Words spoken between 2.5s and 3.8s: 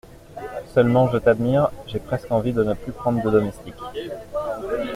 de ne plus prendre de domestique.